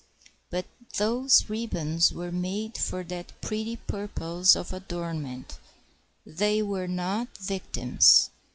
But 0.49 0.65
those 0.97 1.47
ribbons 1.47 2.11
were 2.11 2.31
made 2.31 2.75
for 2.75 3.03
that 3.03 3.39
pretty 3.39 3.75
purpose 3.75 4.55
of 4.55 4.73
adornment; 4.73 5.59
they 6.25 6.63
were 6.63 6.87
not 6.87 7.37
victims. 7.37 8.31